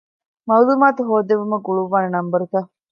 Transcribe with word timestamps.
މަޢުލޫމާތު 0.47 1.01
ހޯއްދެވުމަށް 1.09 1.65
ގުޅުއްވާނެ 1.67 2.07
ނަންބަރުތައް. 2.15 2.69